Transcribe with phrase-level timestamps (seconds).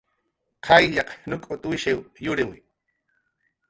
[0.65, 2.57] Qayllaq nuk'utwishiw yuriwi